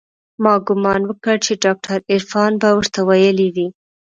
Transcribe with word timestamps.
ما 0.43 0.53
ګومان 0.67 1.01
وکړ 1.05 1.35
چې 1.45 1.53
ډاکتر 1.63 1.97
عرفان 2.13 2.51
به 2.61 2.67
ورته 2.77 2.99
ويلي 3.09 3.47
وي. 3.55 3.67